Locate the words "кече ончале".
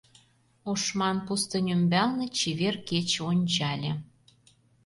2.87-3.91